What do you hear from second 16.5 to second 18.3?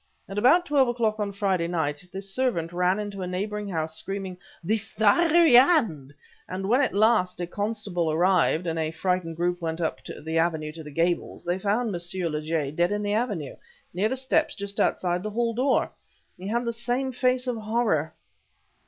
the same face of horror..."